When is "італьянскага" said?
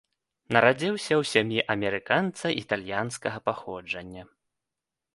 2.65-3.37